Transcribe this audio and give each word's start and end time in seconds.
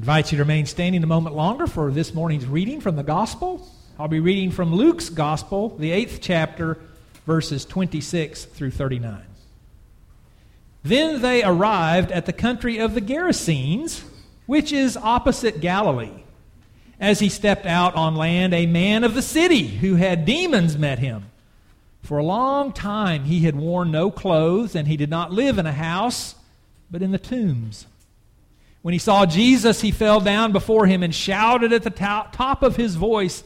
invite 0.00 0.32
you 0.32 0.38
to 0.38 0.44
remain 0.44 0.64
standing 0.64 1.04
a 1.04 1.06
moment 1.06 1.36
longer 1.36 1.66
for 1.66 1.90
this 1.90 2.14
morning's 2.14 2.46
reading 2.46 2.80
from 2.80 2.96
the 2.96 3.02
Gospel. 3.02 3.68
I'll 3.98 4.08
be 4.08 4.18
reading 4.18 4.50
from 4.50 4.74
Luke's 4.74 5.10
Gospel, 5.10 5.76
the 5.76 5.90
eighth 5.92 6.20
chapter, 6.22 6.78
verses 7.26 7.66
26 7.66 8.46
through 8.46 8.70
39. 8.70 9.22
Then 10.82 11.20
they 11.20 11.44
arrived 11.44 12.12
at 12.12 12.24
the 12.24 12.32
country 12.32 12.78
of 12.78 12.94
the 12.94 13.02
Gerasenes, 13.02 14.02
which 14.46 14.72
is 14.72 14.96
opposite 14.96 15.60
Galilee. 15.60 16.22
As 16.98 17.20
he 17.20 17.28
stepped 17.28 17.66
out 17.66 17.94
on 17.94 18.16
land, 18.16 18.54
a 18.54 18.64
man 18.64 19.04
of 19.04 19.12
the 19.12 19.20
city 19.20 19.66
who 19.66 19.96
had 19.96 20.24
demons 20.24 20.78
met 20.78 20.98
him. 20.98 21.26
For 22.04 22.16
a 22.16 22.24
long 22.24 22.72
time 22.72 23.24
he 23.24 23.40
had 23.40 23.54
worn 23.54 23.90
no 23.90 24.10
clothes, 24.10 24.74
and 24.74 24.88
he 24.88 24.96
did 24.96 25.10
not 25.10 25.30
live 25.30 25.58
in 25.58 25.66
a 25.66 25.74
house, 25.74 26.36
but 26.90 27.02
in 27.02 27.10
the 27.10 27.18
tombs. 27.18 27.84
When 28.82 28.92
he 28.92 28.98
saw 28.98 29.26
Jesus, 29.26 29.80
he 29.80 29.90
fell 29.90 30.20
down 30.20 30.52
before 30.52 30.86
him 30.86 31.02
and 31.02 31.14
shouted 31.14 31.72
at 31.72 31.82
the 31.82 31.90
top 31.90 32.62
of 32.62 32.76
his 32.76 32.96
voice, 32.96 33.44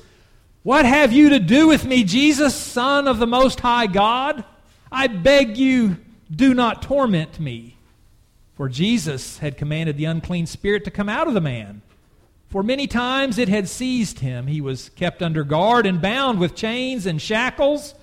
What 0.63 0.85
have 0.85 1.13
you 1.13 1.31
to 1.31 1.41
do 1.41 1.67
with 1.67 1.85
me, 1.85 2.05
Jesus, 2.05 2.55
Son 2.55 3.09
of 3.09 3.19
the 3.19 3.27
Most 3.27 3.61
High 3.61 3.87
God? 3.87 4.45
I 4.93 5.09
beg 5.09 5.57
you, 5.57 5.97
do 6.31 6.55
not 6.55 6.83
torment 6.83 7.41
me. 7.41 7.77
For 8.57 8.69
Jesus 8.69 9.39
had 9.39 9.59
commanded 9.59 9.97
the 9.97 10.05
unclean 10.05 10.47
spirit 10.47 10.85
to 10.85 10.93
come 10.93 11.09
out 11.09 11.27
of 11.27 11.35
the 11.35 11.41
man. 11.41 11.83
For 12.49 12.63
many 12.63 12.87
times 12.87 13.37
it 13.37 13.49
had 13.49 13.69
seized 13.69 14.21
him. 14.21 14.47
He 14.47 14.61
was 14.61 14.91
kept 14.91 15.21
under 15.21 15.43
guard 15.43 15.87
and 15.87 16.01
bound 16.01 16.39
with 16.39 16.55
chains 16.55 17.05
and 17.05 17.21
shackles, 17.21 17.97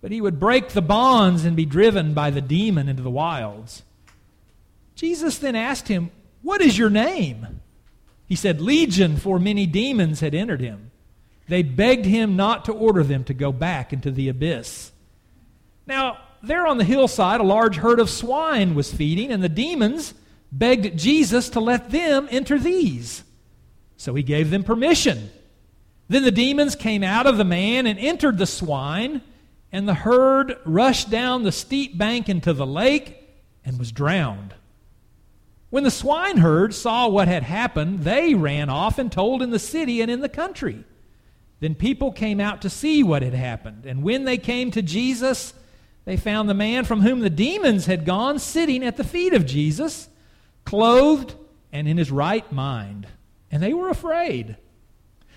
but 0.00 0.10
he 0.10 0.20
would 0.20 0.40
break 0.40 0.70
the 0.70 0.82
bonds 0.82 1.44
and 1.44 1.54
be 1.54 1.64
driven 1.64 2.12
by 2.12 2.30
the 2.30 2.40
demon 2.40 2.88
into 2.88 3.04
the 3.04 3.10
wilds. 3.10 3.84
Jesus 4.96 5.38
then 5.38 5.54
asked 5.54 5.86
him, 5.86 6.10
what 6.46 6.62
is 6.62 6.78
your 6.78 6.90
name? 6.90 7.60
He 8.24 8.36
said, 8.36 8.60
Legion, 8.60 9.16
for 9.16 9.40
many 9.40 9.66
demons 9.66 10.20
had 10.20 10.32
entered 10.32 10.60
him. 10.60 10.92
They 11.48 11.64
begged 11.64 12.04
him 12.06 12.36
not 12.36 12.64
to 12.66 12.72
order 12.72 13.02
them 13.02 13.24
to 13.24 13.34
go 13.34 13.50
back 13.50 13.92
into 13.92 14.12
the 14.12 14.28
abyss. 14.28 14.92
Now, 15.88 16.18
there 16.44 16.64
on 16.64 16.78
the 16.78 16.84
hillside, 16.84 17.40
a 17.40 17.44
large 17.44 17.78
herd 17.78 17.98
of 17.98 18.08
swine 18.08 18.76
was 18.76 18.94
feeding, 18.94 19.32
and 19.32 19.42
the 19.42 19.48
demons 19.48 20.14
begged 20.52 20.96
Jesus 20.96 21.48
to 21.50 21.58
let 21.58 21.90
them 21.90 22.28
enter 22.30 22.60
these. 22.60 23.24
So 23.96 24.14
he 24.14 24.22
gave 24.22 24.50
them 24.50 24.62
permission. 24.62 25.30
Then 26.08 26.22
the 26.22 26.30
demons 26.30 26.76
came 26.76 27.02
out 27.02 27.26
of 27.26 27.38
the 27.38 27.44
man 27.44 27.88
and 27.88 27.98
entered 27.98 28.38
the 28.38 28.46
swine, 28.46 29.20
and 29.72 29.88
the 29.88 29.94
herd 29.94 30.56
rushed 30.64 31.10
down 31.10 31.42
the 31.42 31.50
steep 31.50 31.98
bank 31.98 32.28
into 32.28 32.52
the 32.52 32.66
lake 32.66 33.16
and 33.64 33.80
was 33.80 33.90
drowned. 33.90 34.54
When 35.76 35.84
the 35.84 35.90
swineherds 35.90 36.78
saw 36.78 37.06
what 37.06 37.28
had 37.28 37.42
happened, 37.42 38.00
they 38.00 38.32
ran 38.32 38.70
off 38.70 38.98
and 38.98 39.12
told 39.12 39.42
in 39.42 39.50
the 39.50 39.58
city 39.58 40.00
and 40.00 40.10
in 40.10 40.22
the 40.22 40.28
country. 40.30 40.84
Then 41.60 41.74
people 41.74 42.12
came 42.12 42.40
out 42.40 42.62
to 42.62 42.70
see 42.70 43.02
what 43.02 43.20
had 43.20 43.34
happened. 43.34 43.84
And 43.84 44.02
when 44.02 44.24
they 44.24 44.38
came 44.38 44.70
to 44.70 44.80
Jesus, 44.80 45.52
they 46.06 46.16
found 46.16 46.48
the 46.48 46.54
man 46.54 46.86
from 46.86 47.02
whom 47.02 47.20
the 47.20 47.28
demons 47.28 47.84
had 47.84 48.06
gone 48.06 48.38
sitting 48.38 48.82
at 48.82 48.96
the 48.96 49.04
feet 49.04 49.34
of 49.34 49.44
Jesus, 49.44 50.08
clothed 50.64 51.34
and 51.70 51.86
in 51.86 51.98
his 51.98 52.10
right 52.10 52.50
mind. 52.50 53.06
And 53.50 53.62
they 53.62 53.74
were 53.74 53.90
afraid. 53.90 54.56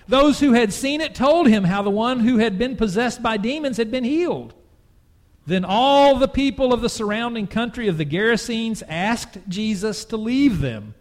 Those 0.07 0.39
who 0.39 0.53
had 0.53 0.71
seen 0.71 1.01
it 1.01 1.15
told 1.15 1.49
him 1.49 1.65
how 1.65 1.81
the 1.81 1.89
one 1.89 2.21
who 2.21 2.37
had 2.37 2.57
been 2.57 2.77
possessed 2.77 3.21
by 3.21 3.35
demons 3.35 3.75
had 3.75 3.91
been 3.91 4.05
healed. 4.05 4.53
Then 5.49 5.65
all 5.65 6.19
the 6.19 6.27
people 6.27 6.71
of 6.73 6.81
the 6.81 6.89
surrounding 6.89 7.47
country 7.47 7.87
of 7.87 7.97
the 7.97 8.05
Gerasenes 8.05 8.83
asked 8.87 9.39
Jesus 9.47 10.05
to 10.05 10.15
leave 10.15 10.61
them, 10.61 10.93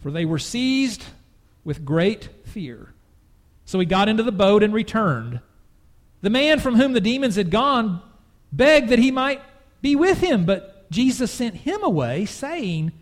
for 0.00 0.10
they 0.10 0.24
were 0.24 0.38
seized 0.38 1.04
with 1.62 1.84
great 1.84 2.30
fear. 2.46 2.94
So 3.66 3.78
he 3.78 3.84
got 3.84 4.08
into 4.08 4.22
the 4.22 4.32
boat 4.32 4.62
and 4.62 4.72
returned. 4.72 5.40
The 6.22 6.30
man 6.30 6.58
from 6.58 6.76
whom 6.76 6.94
the 6.94 7.02
demons 7.02 7.36
had 7.36 7.50
gone 7.50 8.00
begged 8.50 8.88
that 8.88 8.98
he 8.98 9.10
might 9.10 9.42
be 9.82 9.94
with 9.94 10.20
him, 10.22 10.46
but 10.46 10.90
Jesus 10.90 11.30
sent 11.30 11.56
him 11.56 11.82
away, 11.82 12.24
saying, 12.24 12.92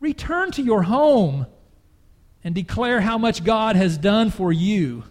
Return 0.00 0.52
to 0.52 0.62
your 0.62 0.84
home 0.84 1.44
and 2.42 2.54
declare 2.54 3.02
how 3.02 3.18
much 3.18 3.44
God 3.44 3.76
has 3.76 3.98
done 3.98 4.30
for 4.30 4.54
you. 4.54 5.04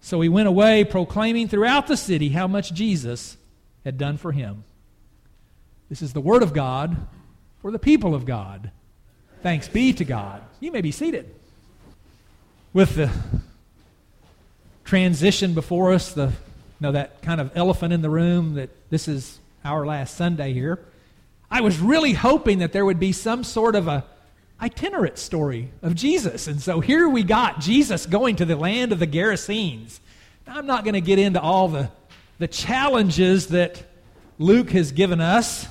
So 0.00 0.20
he 0.20 0.28
went 0.28 0.46
away, 0.46 0.84
proclaiming 0.84 1.48
throughout 1.48 1.88
the 1.88 1.96
city 1.96 2.28
how 2.28 2.46
much 2.46 2.72
Jesus 2.72 3.36
had 3.84 3.98
done 3.98 4.16
for 4.16 4.32
him. 4.32 4.64
This 5.88 6.02
is 6.02 6.12
the 6.12 6.20
Word 6.20 6.42
of 6.42 6.52
God 6.52 6.96
for 7.62 7.70
the 7.70 7.78
people 7.78 8.14
of 8.14 8.26
God. 8.26 8.70
Thanks 9.42 9.68
be 9.68 9.92
to 9.94 10.04
God. 10.04 10.42
You 10.60 10.72
may 10.72 10.80
be 10.80 10.92
seated. 10.92 11.34
With 12.72 12.96
the 12.96 13.10
transition 14.84 15.54
before 15.54 15.92
us, 15.92 16.12
the 16.12 16.26
you 16.26 16.86
know 16.86 16.92
that 16.92 17.22
kind 17.22 17.40
of 17.40 17.50
elephant 17.56 17.92
in 17.92 18.02
the 18.02 18.10
room 18.10 18.54
that 18.54 18.70
this 18.90 19.08
is 19.08 19.40
our 19.64 19.84
last 19.84 20.16
Sunday 20.16 20.52
here. 20.52 20.78
I 21.50 21.60
was 21.60 21.78
really 21.78 22.12
hoping 22.12 22.58
that 22.58 22.72
there 22.72 22.84
would 22.84 23.00
be 23.00 23.12
some 23.12 23.42
sort 23.42 23.74
of 23.74 23.88
a 23.88 24.04
itinerant 24.60 25.18
story 25.18 25.70
of 25.82 25.94
Jesus. 25.94 26.46
And 26.46 26.60
so 26.60 26.80
here 26.80 27.08
we 27.08 27.22
got 27.22 27.60
Jesus 27.60 28.06
going 28.06 28.36
to 28.36 28.44
the 28.44 28.56
land 28.56 28.92
of 28.92 28.98
the 28.98 29.06
Gerasenes. 29.06 30.00
Now, 30.46 30.56
I'm 30.56 30.66
not 30.66 30.84
going 30.84 30.94
to 30.94 31.00
get 31.00 31.18
into 31.18 31.40
all 31.40 31.68
the 31.68 31.90
the 32.38 32.48
challenges 32.48 33.48
that 33.48 33.82
Luke 34.38 34.70
has 34.70 34.92
given 34.92 35.20
us 35.20 35.66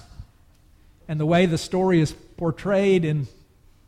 and 1.07 1.19
the 1.19 1.25
way 1.25 1.45
the 1.45 1.57
story 1.57 2.01
is 2.01 2.11
portrayed 2.35 3.05
in 3.05 3.27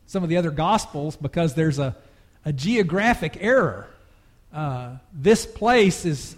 some 0.06 0.22
of 0.22 0.28
the 0.28 0.38
other 0.38 0.50
Gospels 0.50 1.16
because 1.16 1.54
there's 1.54 1.78
a, 1.78 1.94
a 2.44 2.52
geographic 2.52 3.36
error. 3.40 3.88
Uh, 4.52 4.96
this 5.12 5.46
place 5.46 6.04
is 6.04 6.34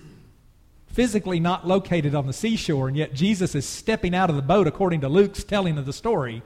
physically 0.88 1.40
not 1.40 1.66
located 1.66 2.14
on 2.14 2.26
the 2.26 2.32
seashore, 2.32 2.88
and 2.88 2.96
yet 2.96 3.14
Jesus 3.14 3.54
is 3.54 3.64
stepping 3.64 4.14
out 4.14 4.28
of 4.28 4.36
the 4.36 4.42
boat 4.42 4.66
according 4.66 5.00
to 5.02 5.08
Luke's 5.08 5.44
telling 5.44 5.78
of 5.78 5.86
the 5.86 5.92
story. 5.92 6.42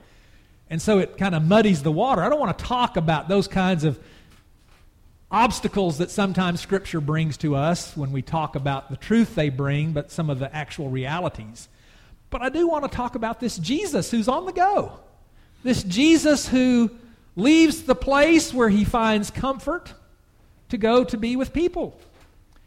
And 0.68 0.80
so 0.80 0.98
it 0.98 1.16
kind 1.16 1.34
of 1.34 1.44
muddies 1.44 1.82
the 1.82 1.90
water. 1.90 2.22
I 2.22 2.28
don't 2.28 2.38
want 2.38 2.56
to 2.56 2.64
talk 2.64 2.96
about 2.96 3.28
those 3.28 3.48
kinds 3.48 3.82
of 3.84 3.98
obstacles 5.30 5.98
that 5.98 6.10
sometimes 6.10 6.60
Scripture 6.60 7.00
brings 7.00 7.36
to 7.38 7.56
us 7.56 7.96
when 7.96 8.12
we 8.12 8.22
talk 8.22 8.54
about 8.54 8.90
the 8.90 8.96
truth 8.96 9.34
they 9.34 9.48
bring, 9.48 9.92
but 9.92 10.10
some 10.10 10.30
of 10.30 10.38
the 10.38 10.54
actual 10.54 10.88
realities. 10.88 11.68
But 12.30 12.42
I 12.42 12.48
do 12.48 12.68
want 12.68 12.84
to 12.84 12.96
talk 12.96 13.14
about 13.14 13.40
this 13.40 13.56
Jesus 13.56 14.10
who's 14.10 14.28
on 14.28 14.46
the 14.46 14.52
go. 14.52 14.92
This 15.62 15.82
Jesus 15.82 16.48
who 16.48 16.90
leaves 17.34 17.82
the 17.82 17.94
place 17.94 18.54
where 18.54 18.68
he 18.68 18.84
finds 18.84 19.30
comfort 19.30 19.94
to 20.68 20.78
go 20.78 21.04
to 21.04 21.16
be 21.16 21.36
with 21.36 21.52
people. 21.52 21.98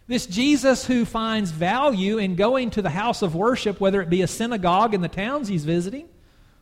This 0.07 0.25
Jesus 0.25 0.85
who 0.85 1.05
finds 1.05 1.51
value 1.51 2.17
in 2.17 2.35
going 2.35 2.71
to 2.71 2.81
the 2.81 2.89
house 2.89 3.21
of 3.21 3.35
worship, 3.35 3.79
whether 3.79 4.01
it 4.01 4.09
be 4.09 4.21
a 4.21 4.27
synagogue 4.27 4.93
in 4.93 5.01
the 5.01 5.07
towns 5.07 5.47
he's 5.47 5.65
visiting 5.65 6.07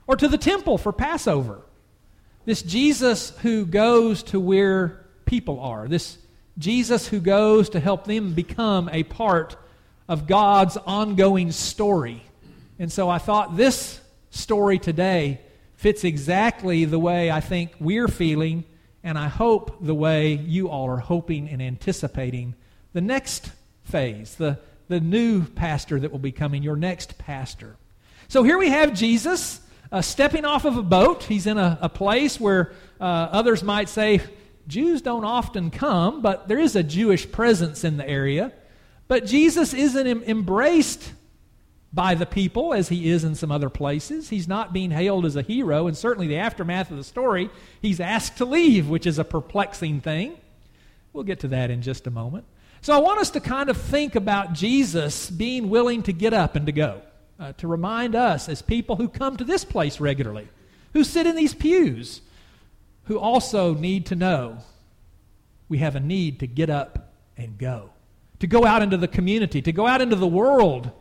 or 0.06 0.16
to 0.16 0.28
the 0.28 0.38
temple 0.38 0.78
for 0.78 0.91
Passover. 0.91 1.62
This 2.46 2.62
Jesus 2.62 3.31
who 3.41 3.66
goes 3.66 4.24
to 4.24 4.40
where 4.40 5.06
people 5.28 5.60
are. 5.60 5.88
This 5.88 6.18
Jesus 6.58 7.08
who 7.08 7.20
goes 7.20 7.70
to 7.70 7.80
help 7.80 8.06
them 8.06 8.34
become 8.34 8.90
a 8.92 9.04
part 9.04 9.56
of 10.08 10.26
God's 10.26 10.78
ongoing 10.78 11.52
story. 11.52 12.24
And 12.80 12.92
so 12.92 13.10
I 13.10 13.20
thought 13.20 13.56
this 13.56 14.02
story 14.32 14.80
today 14.80 15.42
fits 15.76 16.04
exactly 16.04 16.86
the 16.86 16.98
way 16.98 17.30
I 17.30 17.42
think 17.42 17.74
we're 17.80 18.08
feeling, 18.08 18.64
and 19.04 19.18
I 19.18 19.28
hope 19.28 19.78
the 19.86 19.94
way 19.94 20.34
you 20.34 20.70
all 20.70 20.90
are 20.90 20.98
hoping 20.98 21.48
and 21.50 21.62
anticipating 21.62 22.56
the 22.94 23.02
next 23.02 23.52
phase, 23.84 24.36
the, 24.36 24.58
the 24.88 25.00
new 25.00 25.46
pastor 25.46 26.00
that 26.00 26.12
will 26.12 26.18
be 26.20 26.32
coming, 26.32 26.64
your 26.64 26.76
next 26.76 27.20
pastor. 27.20 27.76
So 28.28 28.42
here 28.42 28.58
we 28.58 28.70
have 28.70 28.94
Jesus 28.94 29.62
uh, 29.92 30.02
stepping 30.02 30.46
off 30.46 30.66
of 30.66 30.78
a 30.78 30.84
boat. 30.84 31.24
He's 31.24 31.46
in 31.46 31.58
a, 31.58 31.78
a 31.82 31.90
place 31.90 32.40
where 32.40 32.72
uh, 33.00 33.04
others 33.04 33.62
might 33.62 33.90
say, 33.90 34.22
Jews 34.68 35.02
don't 35.02 35.24
often 35.24 35.72
come, 35.72 36.22
but 36.22 36.48
there 36.48 36.60
is 36.60 36.75
a 36.75 36.84
Jewish 36.84 37.31
presence 37.31 37.84
in 37.84 37.98
the 37.98 38.08
area. 38.08 38.52
But 39.08 39.25
Jesus 39.25 39.74
isn't 39.74 40.06
embraced 40.08 41.14
by 41.94 42.16
the 42.16 42.25
people 42.25 42.74
as 42.74 42.90
he 42.90 43.10
is 43.10 43.24
in 43.24 43.36
some 43.36 43.52
other 43.52 43.69
places. 43.69 44.30
He's 44.30 44.48
not 44.48 44.74
being 44.74 44.92
hailed 44.92 45.25
as 45.25 45.36
a 45.36 45.42
hero, 45.42 45.88
and 45.88 45.96
certainly 45.96 46.28
the 46.28 46.38
aftermath 46.38 46.92
of 46.92 46.98
the 46.98 47.04
story, 47.04 47.50
he's 47.81 48.00
asked 48.00 48.38
to 48.38 48.46
leave, 48.46 48.90
which 48.90 49.08
is 49.08 49.18
a 49.18 49.24
perplexing 49.24 50.02
thing. 50.02 50.38
We'll 51.13 51.24
get 51.24 51.40
to 51.40 51.48
that 51.50 51.72
in 51.72 51.81
just 51.81 52.06
a 52.06 52.12
moment. 52.12 52.46
So 52.81 52.94
I 52.94 53.00
want 53.00 53.20
us 53.20 53.31
to 53.31 53.40
kind 53.40 53.70
of 53.70 53.78
think 53.78 54.16
about 54.16 54.54
Jesus 54.54 55.30
being 55.30 55.70
willing 55.70 56.04
to 56.04 56.13
get 56.13 56.34
up 56.34 56.56
and 56.56 56.66
to 56.66 56.72
go, 56.72 57.02
uh, 57.40 57.54
to 57.54 57.68
remind 57.68 58.16
us 58.16 58.50
as 58.50 58.62
people 58.62 58.98
who 58.98 59.08
come 59.08 59.38
to 59.38 59.44
this 59.44 59.63
place 59.63 60.00
regularly, 60.00 60.48
who 60.94 61.04
sit 61.04 61.25
in 61.25 61.36
these 61.36 61.56
pews, 61.56 62.22
who 63.07 63.18
also 63.18 63.74
need 63.74 64.06
to 64.07 64.15
know 64.15 64.57
we 65.69 65.80
have 65.80 65.95
a 65.95 66.00
need 66.00 66.39
to 66.39 66.48
get 66.48 66.69
up 66.69 67.13
and 67.36 67.57
go, 67.57 67.89
to 68.39 68.48
go 68.48 68.65
out 68.65 68.81
into 68.81 68.98
the 68.98 69.07
community, 69.07 69.62
to 69.62 69.71
go 69.71 69.88
out 69.88 70.01
into 70.01 70.15
the 70.15 70.27
world, 70.27 70.92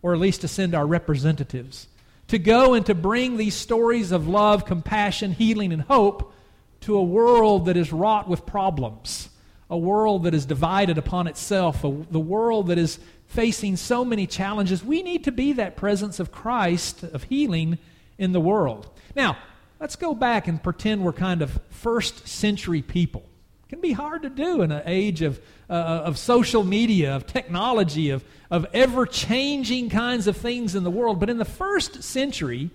or 0.00 0.12
at 0.12 0.20
least 0.20 0.40
to 0.42 0.48
send 0.48 0.74
our 0.74 0.86
representatives, 0.86 1.88
to 2.28 2.38
go 2.38 2.74
and 2.74 2.86
to 2.86 2.94
bring 2.94 3.36
these 3.36 3.54
stories 3.54 4.12
of 4.12 4.28
love, 4.28 4.64
compassion, 4.64 5.32
healing, 5.32 5.72
and 5.72 5.82
hope 5.82 6.32
to 6.80 6.96
a 6.96 7.02
world 7.02 7.66
that 7.66 7.76
is 7.76 7.92
wrought 7.92 8.28
with 8.28 8.46
problems, 8.46 9.28
a 9.70 9.78
world 9.78 10.24
that 10.24 10.34
is 10.34 10.46
divided 10.46 10.98
upon 10.98 11.26
itself, 11.26 11.84
a, 11.84 11.96
the 12.10 12.20
world 12.20 12.68
that 12.68 12.78
is 12.78 12.98
facing 13.26 13.76
so 13.76 14.04
many 14.04 14.26
challenges. 14.26 14.84
We 14.84 15.02
need 15.02 15.24
to 15.24 15.32
be 15.32 15.54
that 15.54 15.76
presence 15.76 16.20
of 16.20 16.32
Christ, 16.32 17.02
of 17.04 17.24
healing 17.24 17.78
in 18.18 18.32
the 18.32 18.40
world. 18.40 18.88
Now, 19.14 19.36
let's 19.82 19.96
go 19.96 20.14
back 20.14 20.46
and 20.46 20.62
pretend 20.62 21.02
we're 21.02 21.12
kind 21.12 21.42
of 21.42 21.58
first 21.70 22.28
century 22.28 22.82
people. 22.82 23.24
It 23.64 23.68
can 23.68 23.80
be 23.80 23.90
hard 23.90 24.22
to 24.22 24.30
do 24.30 24.62
in 24.62 24.70
an 24.70 24.84
age 24.86 25.22
of, 25.22 25.40
uh, 25.68 25.72
of 25.72 26.18
social 26.18 26.62
media, 26.62 27.16
of 27.16 27.26
technology, 27.26 28.10
of, 28.10 28.24
of 28.48 28.64
ever 28.72 29.06
changing 29.06 29.90
kinds 29.90 30.28
of 30.28 30.36
things 30.36 30.76
in 30.76 30.84
the 30.84 30.90
world. 30.90 31.18
But 31.18 31.30
in 31.30 31.38
the 31.38 31.44
first 31.44 32.04
century, 32.04 32.70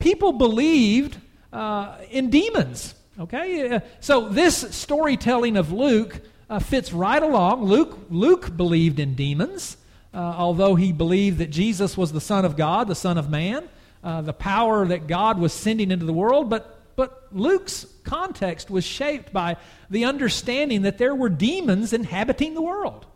people 0.00 0.32
believed 0.32 1.16
uh, 1.50 1.96
in 2.10 2.28
demons. 2.28 2.94
Okay? 3.18 3.76
Uh, 3.76 3.80
so 4.00 4.28
this 4.28 4.58
storytelling 4.76 5.56
of 5.56 5.72
Luke 5.72 6.20
uh, 6.50 6.58
fits 6.58 6.92
right 6.92 7.22
along. 7.22 7.64
Luke, 7.64 7.98
Luke 8.10 8.54
believed 8.54 9.00
in 9.00 9.14
demons, 9.14 9.78
uh, 10.12 10.18
although 10.18 10.74
he 10.74 10.92
believed 10.92 11.38
that 11.38 11.48
Jesus 11.48 11.96
was 11.96 12.12
the 12.12 12.20
Son 12.20 12.44
of 12.44 12.54
God, 12.54 12.86
the 12.86 12.94
Son 12.94 13.16
of 13.16 13.30
Man, 13.30 13.66
uh, 14.02 14.22
the 14.22 14.32
power 14.32 14.86
that 14.86 15.06
God 15.06 15.38
was 15.38 15.52
sending 15.52 15.90
into 15.90 16.06
the 16.06 16.12
world. 16.12 16.50
But, 16.50 16.80
but 16.96 17.28
Luke's 17.32 17.86
context 18.04 18.70
was 18.70 18.84
shaped 18.84 19.32
by 19.32 19.56
the 19.90 20.04
understanding 20.04 20.82
that 20.82 20.98
there 20.98 21.14
were 21.14 21.28
demons 21.28 21.92
inhabiting 21.92 22.54
the 22.54 22.62
world. 22.62 23.06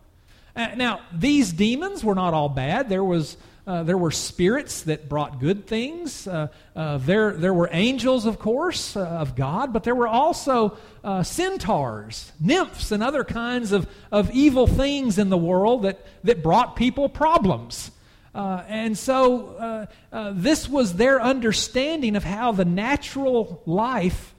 Uh, 0.54 0.68
now, 0.76 1.00
these 1.12 1.52
demons 1.52 2.02
were 2.02 2.14
not 2.14 2.34
all 2.34 2.48
bad. 2.48 2.88
There 2.88 3.04
was 3.04 3.36
uh, 3.66 3.82
there 3.82 3.98
were 3.98 4.12
spirits 4.12 4.82
that 4.82 5.08
brought 5.08 5.40
good 5.40 5.66
things. 5.66 6.28
Uh, 6.28 6.46
uh, 6.76 6.98
there, 6.98 7.32
there 7.32 7.52
were 7.52 7.68
angels, 7.72 8.24
of 8.24 8.38
course, 8.38 8.96
uh, 8.96 9.00
of 9.00 9.34
God, 9.34 9.72
but 9.72 9.82
there 9.82 9.94
were 9.94 10.06
also 10.06 10.78
centaurs, 11.22 12.32
nymphs, 12.40 12.92
and 12.92 13.02
other 13.02 13.24
kinds 13.24 13.72
of, 13.72 13.88
of 14.12 14.30
evil 14.30 14.66
things 14.68 15.18
in 15.18 15.30
the 15.30 15.36
world 15.36 15.82
that, 15.82 16.04
that 16.22 16.42
brought 16.44 16.76
people 16.76 17.08
problems. 17.08 17.90
Uh, 18.36 18.62
and 18.68 18.98
so 18.98 19.56
uh, 19.56 19.86
uh, 20.12 20.32
this 20.34 20.68
was 20.68 20.94
their 20.94 21.20
understanding 21.20 22.16
of 22.16 22.24
how 22.24 22.52
the 22.52 22.64
natural 22.64 23.62
life, 23.64 24.34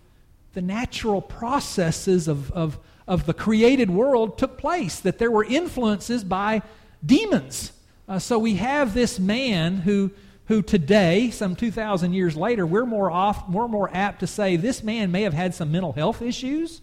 the 0.54 0.62
natural 0.62 1.22
processes 1.22 2.28
of, 2.28 2.52
of, 2.52 2.78
of 3.08 3.26
the 3.26 3.34
created 3.34 3.90
world 3.90 4.38
took 4.38 4.58
place, 4.58 5.00
that 5.00 5.18
there 5.18 5.32
were 5.32 5.44
influences 5.44 6.24
by 6.24 6.62
demons 7.06 7.72
uh, 8.08 8.20
so 8.20 8.40
we 8.40 8.56
have 8.56 8.94
this 8.94 9.20
man 9.20 9.78
who, 9.78 10.12
who 10.46 10.62
today, 10.62 11.30
some 11.30 11.56
2,000 11.56 12.14
years 12.14 12.38
later, 12.38 12.66
we're 12.66 12.86
more, 12.86 13.12
off, 13.12 13.50
more 13.50 13.68
more 13.68 13.90
apt 13.94 14.22
to 14.22 14.28
say 14.28 14.56
this 14.56 14.82
man 14.82 15.12
may 15.12 15.24
have 15.24 15.34
had 15.34 15.54
some 15.54 15.72
mental 15.72 15.92
health 15.92 16.22
issues 16.22 16.82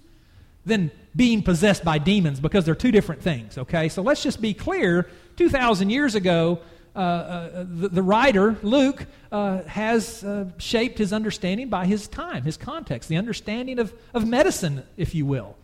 than 0.67 0.91
being 1.17 1.43
possessed 1.43 1.83
by 1.83 1.97
demons 1.97 2.41
because 2.41 2.67
they're 2.67 2.75
two 2.75 2.93
different 2.93 3.23
things, 3.23 3.57
okay? 3.57 3.89
So 3.89 4.03
let's 4.03 4.23
just 4.23 4.41
be 4.41 4.53
clear. 4.53 5.09
2,000 5.37 5.91
years 5.91 6.15
ago, 6.15 6.61
uh, 6.97 6.99
uh, 6.99 7.65
the, 7.69 7.89
the, 7.89 8.03
writer, 8.03 8.57
Luke, 8.63 9.07
uh, 9.33 9.63
has 9.65 10.23
uh, 10.23 10.49
shaped 10.59 10.97
his 10.97 11.13
understanding 11.13 11.69
by 11.69 11.87
his 11.87 12.07
time, 12.07 12.45
his 12.45 12.57
context, 12.57 13.09
the 13.09 13.17
understanding 13.17 13.81
of, 13.81 13.93
of 14.13 14.27
medicine, 14.29 14.85
if 14.97 15.15
you 15.15 15.27
will. 15.27 15.57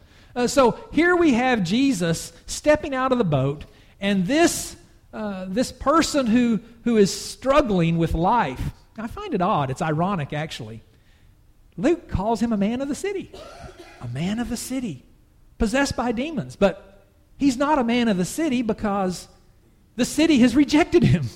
So 0.47 0.79
here 0.93 1.17
we 1.17 1.35
have 1.35 1.65
Jesus 1.65 2.32
stepping 2.47 2.94
out 2.94 3.11
of 3.12 3.19
the 3.19 3.25
boat, 3.25 3.65
and 4.00 4.27
this 4.27 4.77
this 5.12 5.73
person 5.73 6.27
who, 6.27 6.61
who 6.85 6.97
is 6.97 7.12
struggling 7.12 7.99
with 7.99 8.15
life. 8.15 8.71
I 8.97 9.09
find 9.09 9.35
it 9.35 9.43
odd. 9.43 9.71
It's 9.71 9.82
ironic, 9.82 10.32
actually. 10.32 10.82
Luke 11.77 12.09
calls 12.09 12.41
him 12.41 12.53
a 12.53 12.56
man 12.56 12.81
of 12.81 12.88
the 12.88 12.94
city. 12.94 13.32
A 14.00 14.09
man 14.09 14.38
of 14.38 14.49
the 14.49 14.56
city, 14.56 15.05
possessed 15.59 15.97
by 15.97 16.12
demons. 16.12 16.56
But 16.56 17.05
he's 17.38 17.56
not 17.56 17.79
a 17.79 17.85
man 17.85 18.09
of 18.09 18.17
the 18.17 18.25
city 18.25 18.62
because 18.62 19.29
the 20.00 20.06
city 20.06 20.38
has 20.38 20.56
rejected 20.56 21.02
him. 21.02 21.29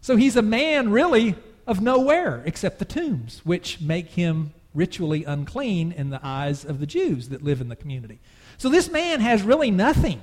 So 0.00 0.14
he's 0.14 0.36
a 0.36 0.42
man, 0.42 0.90
really, 0.90 1.34
of 1.66 1.80
nowhere 1.82 2.44
except 2.46 2.78
the 2.78 2.84
tombs, 2.84 3.40
which 3.42 3.80
make 3.80 4.10
him 4.10 4.54
ritually 4.72 5.24
unclean 5.24 5.90
in 5.90 6.10
the 6.10 6.20
eyes 6.22 6.64
of 6.64 6.78
the 6.78 6.86
Jews 6.86 7.30
that 7.30 7.42
live 7.42 7.60
in 7.60 7.68
the 7.68 7.74
community. 7.74 8.20
So 8.56 8.68
this 8.68 8.88
man 8.88 9.20
has 9.20 9.42
really 9.42 9.72
nothing. 9.72 10.22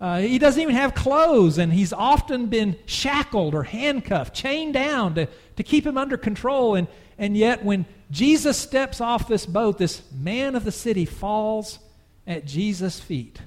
Uh, 0.00 0.18
he 0.18 0.40
doesn't 0.40 0.60
even 0.60 0.74
have 0.74 0.96
clothes, 0.96 1.58
and 1.58 1.72
he's 1.72 1.92
often 1.92 2.46
been 2.46 2.76
shackled 2.86 3.54
or 3.54 3.62
handcuffed, 3.62 4.34
chained 4.34 4.74
down 4.74 5.14
to, 5.14 5.28
to 5.54 5.62
keep 5.62 5.86
him 5.86 5.96
under 5.96 6.16
control. 6.16 6.74
And, 6.74 6.88
and 7.18 7.36
yet, 7.36 7.64
when 7.64 7.86
Jesus 8.10 8.58
steps 8.58 9.00
off 9.00 9.28
this 9.28 9.46
boat, 9.46 9.78
this 9.78 10.02
man 10.12 10.56
of 10.56 10.64
the 10.64 10.72
city 10.72 11.04
falls 11.04 11.78
at 12.26 12.46
Jesus' 12.46 12.98
feet. 12.98 13.40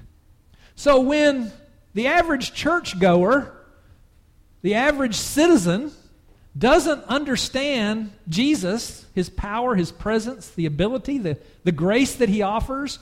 So, 0.76 1.00
when 1.00 1.52
the 1.92 2.06
average 2.06 2.54
churchgoer, 2.54 3.55
the 4.66 4.74
average 4.74 5.14
citizen, 5.14 5.92
doesn't 6.58 7.04
understand 7.04 8.10
Jesus, 8.28 9.06
his 9.14 9.30
power, 9.30 9.76
his 9.76 9.92
presence, 9.92 10.48
the 10.50 10.66
ability, 10.66 11.18
the, 11.18 11.38
the 11.62 11.70
grace 11.70 12.16
that 12.16 12.28
he 12.28 12.42
offers, 12.42 12.98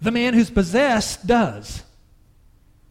the 0.00 0.12
man 0.12 0.34
who's 0.34 0.48
possessed 0.48 1.26
does 1.26 1.82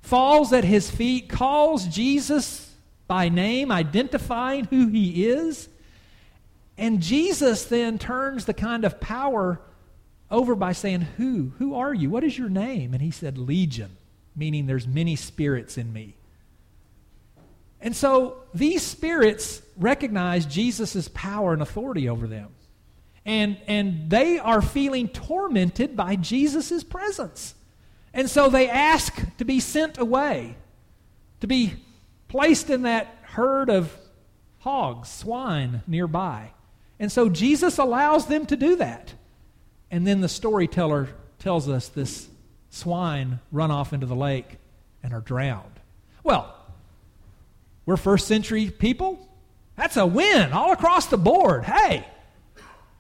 falls 0.02 0.52
at 0.52 0.66
his 0.66 0.92
feet, 0.92 1.30
calls 1.30 1.88
Jesus 1.88 2.70
by 3.08 3.30
name, 3.30 3.72
identifying 3.72 4.66
who 4.66 4.88
he 4.88 5.26
is. 5.26 5.70
And 6.78 7.02
Jesus 7.02 7.64
then 7.64 7.98
turns 7.98 8.44
the 8.44 8.54
kind 8.54 8.84
of 8.84 9.00
power 9.00 9.62
over 10.30 10.54
by 10.54 10.74
saying, 10.74 11.08
Who? 11.16 11.54
Who 11.60 11.76
are 11.76 11.94
you? 11.94 12.10
What 12.10 12.26
is 12.26 12.38
your 12.38 12.50
name? 12.50 12.92
And 12.92 13.02
he 13.02 13.12
said, 13.12 13.38
Legion, 13.38 13.96
meaning 14.36 14.66
there's 14.66 14.86
many 14.86 15.16
spirits 15.16 15.78
in 15.78 15.94
me. 15.94 16.18
And 17.82 17.96
so 17.96 18.44
these 18.54 18.82
spirits 18.82 19.62
recognize 19.78 20.46
Jesus' 20.46 21.10
power 21.14 21.54
and 21.54 21.62
authority 21.62 22.10
over 22.10 22.28
them. 22.28 22.50
And, 23.26 23.58
and 23.68 24.10
they 24.10 24.40
are 24.40 24.62
feeling 24.62 25.10
tormented 25.10 25.96
by 25.96 26.16
Jesus' 26.16 26.84
presence. 26.84 27.54
And 28.14 28.30
so 28.30 28.50
they 28.50 28.70
ask 28.70 29.14
to 29.38 29.46
be 29.46 29.60
sent 29.60 29.98
away, 29.98 30.56
to 31.42 31.48
be 31.48 31.74
placed 32.30 32.70
in 32.70 32.84
that 32.84 33.16
herd 33.22 33.70
of 33.70 33.96
hogs, 34.60 35.10
swine 35.10 35.84
nearby. 35.88 36.52
And 37.00 37.12
so 37.12 37.30
Jesus 37.30 37.78
allows 37.78 38.28
them 38.28 38.46
to 38.48 38.56
do 38.56 38.78
that. 38.78 39.14
And 39.92 40.08
then 40.08 40.22
the 40.22 40.30
storyteller 40.30 41.10
tells 41.38 41.70
us 41.70 41.90
this 41.90 42.28
swine 42.70 43.40
run 43.52 43.72
off 43.72 43.94
into 43.94 44.06
the 44.06 44.16
lake 44.16 44.58
and 45.04 45.14
are 45.14 45.22
drowned. 45.22 45.80
Well, 46.24 46.57
we're 47.88 47.98
first 47.98 48.28
century 48.28 48.70
people. 48.70 49.18
That's 49.78 49.98
a 49.98 50.06
win 50.06 50.52
all 50.52 50.74
across 50.74 51.08
the 51.08 51.18
board. 51.18 51.64
Hey, 51.64 52.06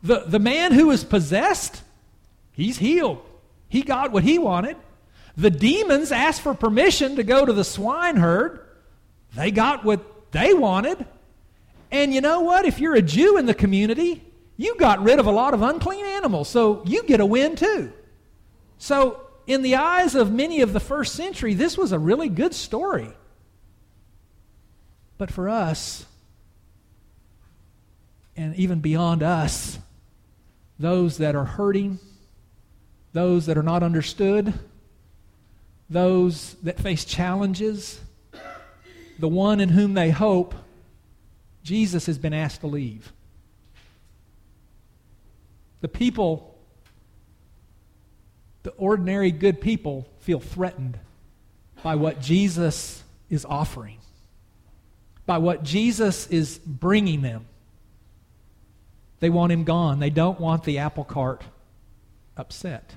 the, 0.01 0.23
the 0.25 0.39
man 0.39 0.71
who 0.71 0.87
was 0.87 1.03
possessed, 1.03 1.83
he's 2.53 2.77
healed. 2.77 3.21
He 3.67 3.83
got 3.83 4.11
what 4.11 4.23
he 4.23 4.39
wanted. 4.39 4.77
The 5.35 5.49
demons 5.49 6.11
asked 6.11 6.41
for 6.41 6.53
permission 6.53 7.17
to 7.17 7.23
go 7.23 7.45
to 7.45 7.51
the 7.51 7.65
swine 7.65 8.15
herd. 8.15 8.65
They 9.35 9.51
got 9.51 9.83
what 9.83 10.31
they 10.31 10.53
wanted. 10.53 11.05
And 11.91 12.13
you 12.13 12.21
know 12.21 12.39
what? 12.39 12.65
If 12.65 12.79
you're 12.79 12.95
a 12.95 13.01
Jew 13.01 13.37
in 13.37 13.45
the 13.45 13.53
community, 13.53 14.23
you 14.55 14.77
got 14.77 15.03
rid 15.03 15.19
of 15.19 15.27
a 15.27 15.31
lot 15.31 15.53
of 15.53 15.61
unclean 15.61 16.05
animals, 16.05 16.47
so 16.47 16.81
you 16.85 17.03
get 17.03 17.19
a 17.19 17.25
win 17.25 17.57
too. 17.57 17.91
So, 18.77 19.21
in 19.45 19.61
the 19.61 19.75
eyes 19.75 20.15
of 20.15 20.31
many 20.31 20.61
of 20.61 20.73
the 20.73 20.79
first 20.79 21.13
century, 21.13 21.53
this 21.53 21.77
was 21.77 21.91
a 21.91 21.99
really 21.99 22.29
good 22.29 22.53
story. 22.53 23.11
But 25.17 25.31
for 25.31 25.49
us, 25.49 26.05
and 28.35 28.55
even 28.55 28.79
beyond 28.79 29.23
us, 29.23 29.79
those 30.79 31.17
that 31.17 31.35
are 31.35 31.45
hurting, 31.45 31.99
those 33.13 33.47
that 33.47 33.57
are 33.57 33.63
not 33.63 33.81
understood, 33.81 34.53
those 35.89 36.55
that 36.63 36.79
face 36.79 37.03
challenges, 37.03 37.99
the 39.19 39.27
one 39.27 39.59
in 39.59 39.69
whom 39.69 39.95
they 39.95 40.11
hope, 40.11 40.53
Jesus 41.63 42.05
has 42.05 42.17
been 42.17 42.33
asked 42.33 42.61
to 42.61 42.67
leave. 42.67 43.11
The 45.81 45.87
people, 45.87 46.55
the 48.63 48.71
ordinary 48.71 49.31
good 49.31 49.61
people, 49.61 50.07
feel 50.19 50.39
threatened 50.39 50.99
by 51.83 51.95
what 51.95 52.21
Jesus 52.21 53.03
is 53.29 53.45
offering, 53.45 53.97
by 55.27 55.37
what 55.37 55.61
Jesus 55.61 56.25
is 56.27 56.57
bringing 56.57 57.21
them. 57.21 57.45
They 59.19 59.29
want 59.29 59.51
him 59.51 59.63
gone. 59.63 59.99
They 59.99 60.09
don't 60.09 60.39
want 60.39 60.63
the 60.63 60.79
apple 60.79 61.03
cart 61.03 61.43
upset. 62.35 62.95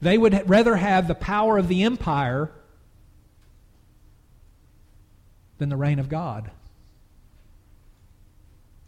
They 0.00 0.18
would 0.18 0.48
rather 0.48 0.76
have 0.76 1.08
the 1.08 1.14
power 1.14 1.56
of 1.56 1.66
the 1.66 1.82
empire 1.82 2.52
than 5.58 5.70
the 5.70 5.76
reign 5.76 5.98
of 5.98 6.08
God. 6.08 6.50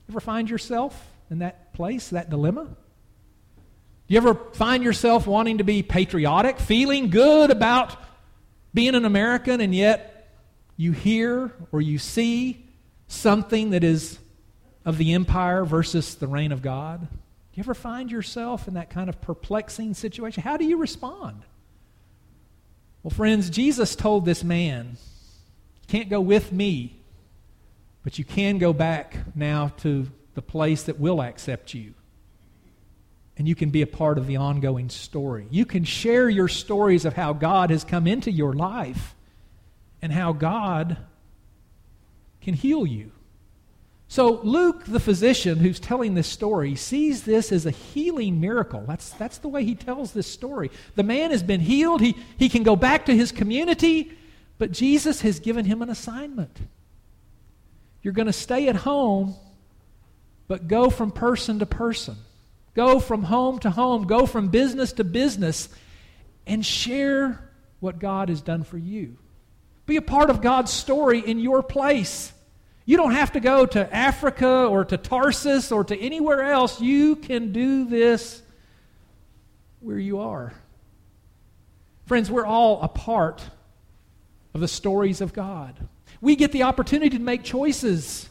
Ever 0.09 0.21
find 0.21 0.51
yourself 0.51 1.11
in 1.31 1.39
that 1.39 1.73
place, 1.73 2.11
that 2.11 2.29
dilemma? 2.29 2.65
Do 2.65 4.15
you 4.15 4.19
ever 4.19 4.35
find 4.35 4.85
yourself 4.85 5.27
wanting 5.27 5.59
to 5.59 5.65
be 5.65 5.83
patriotic, 5.83 6.61
feeling 6.61 7.09
good 7.09 7.51
about 7.51 7.97
being 8.75 8.95
an 8.95 9.05
American, 9.05 9.61
and 9.61 9.75
yet 9.75 10.16
you 10.77 10.93
hear 10.93 11.53
or 11.73 11.81
you 11.81 11.99
see 11.99 12.65
something 13.09 13.71
that 13.71 13.85
is 13.85 14.19
of 14.85 14.99
the 14.99 15.15
empire 15.15 15.65
versus 15.65 16.15
the 16.17 16.27
reign 16.27 16.53
of 16.53 16.63
God? 16.63 17.01
Do 17.01 17.07
you 17.55 17.63
ever 17.63 17.75
find 17.75 18.11
yourself 18.11 18.69
in 18.69 18.75
that 18.75 18.91
kind 18.91 19.09
of 19.09 19.21
perplexing 19.21 19.95
situation? 19.95 20.43
How 20.43 20.57
do 20.57 20.65
you 20.65 20.77
respond? 20.77 21.43
Well, 23.03 23.11
friends, 23.11 23.51
Jesus 23.51 23.97
told 23.97 24.25
this 24.25 24.45
man, 24.45 24.97
You 25.83 25.87
can't 25.89 26.09
go 26.09 26.21
with 26.21 26.53
me, 26.53 27.01
but 28.05 28.19
you 28.19 28.25
can 28.25 28.59
go 28.59 28.73
back 28.73 29.17
now 29.35 29.73
to 29.79 30.09
the 30.35 30.43
place 30.43 30.83
that 30.85 31.01
will 31.01 31.23
accept 31.23 31.73
you 31.73 31.95
and 33.37 33.47
you 33.47 33.55
can 33.55 33.71
be 33.71 33.83
a 33.83 33.87
part 33.87 34.19
of 34.19 34.27
the 34.27 34.37
ongoing 34.37 34.89
story. 34.89 35.47
You 35.51 35.67
can 35.67 35.85
share 35.85 36.29
your 36.29 36.49
stories 36.49 37.05
of 37.05 37.15
how 37.15 37.33
God 37.33 37.71
has 37.71 37.85
come 37.85 38.07
into 38.07 38.31
your 38.31 38.55
life 38.55 39.15
and 40.07 40.13
how 40.13 40.33
God 40.33 40.99
can 42.41 42.55
heal 42.55 42.87
you. 42.87 43.11
So, 44.07 44.41
Luke, 44.45 44.85
the 44.87 45.01
physician 45.01 45.59
who's 45.59 45.81
telling 45.81 46.15
this 46.15 46.29
story, 46.29 46.77
sees 46.77 47.25
this 47.25 47.51
as 47.51 47.67
a 47.67 47.73
healing 47.73 48.41
miracle. 48.41 48.85
That's, 48.87 49.11
that's 49.11 49.39
the 49.39 49.49
way 49.49 49.65
he 49.65 49.75
tells 49.75 50.13
this 50.13 50.29
story. 50.29 50.71
The 50.95 51.03
man 51.03 51.33
has 51.33 51.43
been 51.43 51.59
healed, 51.59 52.03
he, 52.03 52.15
he 52.39 52.49
can 52.49 52.63
go 52.63 52.77
back 52.77 53.07
to 53.07 53.17
his 53.17 53.33
community, 53.33 54.13
but 54.59 54.71
Jesus 54.71 55.23
has 55.23 55.41
given 55.41 55.65
him 55.65 55.83
an 55.83 55.91
assignment. 55.91 56.57
You're 58.01 58.15
going 58.15 58.27
to 58.27 58.33
stay 58.33 58.69
at 58.69 58.77
home, 58.77 59.35
but 60.47 60.69
go 60.69 60.89
from 60.89 61.11
person 61.11 61.59
to 61.59 61.67
person. 61.67 62.15
Go 62.75 63.01
from 63.01 63.25
home 63.25 63.59
to 63.59 63.71
home, 63.71 64.07
go 64.07 64.25
from 64.25 64.51
business 64.51 64.93
to 64.93 65.03
business, 65.03 65.69
and 66.47 66.65
share 66.65 67.51
what 67.81 67.99
God 67.99 68.29
has 68.29 68.41
done 68.41 68.63
for 68.63 68.79
you. 68.79 69.17
Be 69.87 69.97
a 69.97 70.03
part 70.03 70.31
of 70.31 70.43
God's 70.43 70.73
story 70.73 71.21
in 71.21 71.39
your 71.39 71.63
place. 71.63 72.33
You 72.85 72.97
don't 72.97 73.13
have 73.13 73.33
to 73.33 73.41
go 73.41 73.67
to 73.67 73.95
Africa 73.95 74.67
or 74.67 74.85
to 74.85 74.97
Tarsus 74.97 75.73
or 75.73 75.85
to 75.85 75.99
anywhere 75.99 76.43
else. 76.43 76.81
You 76.81 77.17
can 77.17 77.53
do 77.53 77.85
this 77.85 78.43
where 79.81 79.99
you 79.99 80.21
are. 80.21 80.53
Friends, 82.07 82.31
we're 82.31 82.47
all 82.47 82.81
a 82.83 82.89
part 82.89 83.43
of 84.55 84.61
the 84.61 84.69
stories 84.69 85.21
of 85.21 85.33
God. 85.33 85.75
We 86.21 86.37
get 86.37 86.53
the 86.53 86.63
opportunity 86.63 87.17
to 87.17 87.23
make 87.23 87.43
choices. 87.43 88.29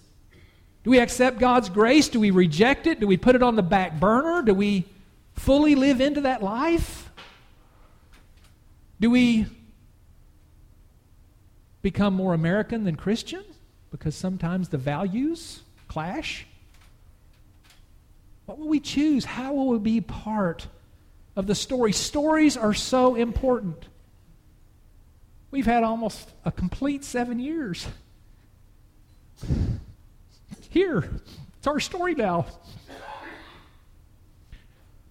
Do 0.83 0.91
we 0.91 1.00
accept 1.00 1.39
God's 1.39 1.69
grace? 1.69 2.07
Do 2.09 2.19
we 2.19 2.31
reject 2.31 2.88
it? 2.88 3.00
Do 3.00 3.07
we 3.07 3.17
put 3.17 3.35
it 3.35 3.43
on 3.43 3.55
the 3.55 3.63
back 3.63 4.00
burner? 4.00 4.41
Do 4.41 4.53
we 4.53 4.85
fully 5.33 5.75
live 5.75 6.00
into 6.00 6.21
that 6.21 6.41
life? 6.41 7.09
Do 9.00 9.09
we 9.09 9.45
become 11.85 12.15
more 12.15 12.33
American 12.33 12.83
than 12.83 12.95
Christian 12.95 13.43
because 13.91 14.15
sometimes 14.15 14.69
the 14.69 14.77
values 14.77 15.61
clash? 15.87 16.47
What 18.47 18.57
will 18.57 18.69
we 18.69 18.79
choose? 18.79 19.23
How 19.23 19.53
will 19.53 19.69
we 19.69 19.77
be 19.77 20.01
part 20.01 20.65
of 21.35 21.45
the 21.45 21.53
story? 21.53 21.93
Stories 21.93 22.57
are 22.57 22.73
so 22.73 23.13
important. 23.13 23.85
We've 25.51 25.67
had 25.67 25.83
almost 25.83 26.27
a 26.43 26.51
complete 26.51 27.03
seven 27.03 27.37
years 27.37 27.85
here. 30.71 31.07
It's 31.59 31.67
our 31.67 31.79
story 31.79 32.15
now. 32.15 32.47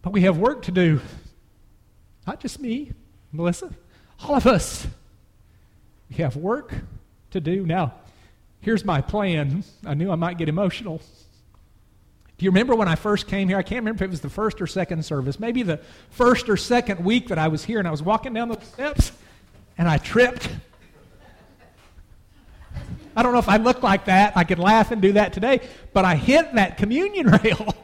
But 0.03 0.13
we 0.13 0.23
have 0.23 0.39
work 0.39 0.63
to 0.63 0.73
do. 0.73 1.01
Not 2.27 2.41
just 2.41 2.59
me, 2.59 2.91
Melissa, 3.31 3.71
all 4.25 4.35
of 4.35 4.49
us. 4.49 4.89
We 6.17 6.23
have 6.23 6.37
work 6.37 6.73
to 7.31 7.41
do. 7.41 7.67
Now, 7.67 7.95
here's 8.61 8.85
my 8.85 9.01
plan. 9.01 9.65
I 9.85 9.95
knew 9.95 10.11
I 10.11 10.17
might 10.17 10.39
get 10.39 10.49
emotional. 10.49 11.01
Do 12.37 12.45
you 12.45 12.51
remember 12.51 12.75
when 12.75 12.89
I 12.89 12.95
first 12.95 13.27
came 13.27 13.49
here? 13.49 13.59
I 13.59 13.63
can't 13.63 13.81
remember 13.81 14.05
if 14.05 14.09
it 14.09 14.11
was 14.11 14.21
the 14.21 14.31
first 14.31 14.61
or 14.61 14.67
second 14.67 15.05
service. 15.05 15.41
Maybe 15.41 15.63
the 15.63 15.81
first 16.11 16.49
or 16.49 16.57
second 16.57 17.05
week 17.05 17.29
that 17.29 17.39
I 17.39 17.49
was 17.49 17.65
here, 17.65 17.79
and 17.79 17.87
I 17.87 17.91
was 17.91 18.03
walking 18.03 18.33
down 18.33 18.49
the 18.49 18.61
steps, 18.61 19.13
and 19.79 19.89
I 19.89 19.99
tripped 19.99 20.49
I 23.17 23.23
don't 23.23 23.33
know 23.33 23.39
if 23.39 23.49
I 23.49 23.59
look 23.59 23.83
like 23.83 24.07
that. 24.07 24.37
I 24.37 24.45
could 24.45 24.59
laugh 24.59 24.91
and 24.91 25.01
do 25.01 25.13
that 25.13 25.33
today, 25.33 25.61
but 25.93 26.05
I 26.05 26.17
hit 26.17 26.55
that 26.55 26.77
communion 26.77 27.27
rail. 27.45 27.75